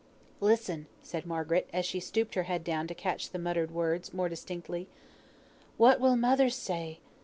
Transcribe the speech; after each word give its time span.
"Listen!" 0.39 0.87
said 1.03 1.27
Margaret, 1.27 1.69
as 1.71 1.85
she 1.85 1.99
stooped 1.99 2.33
her 2.33 2.41
head 2.49 2.63
down 2.63 2.87
to 2.87 2.95
catch 2.95 3.29
the 3.29 3.37
muttered 3.37 3.69
words 3.69 4.15
more 4.15 4.29
distinctly. 4.29 4.87
"What 5.77 5.99
will 5.99 6.15
mother 6.15 6.49
say? 6.49 6.97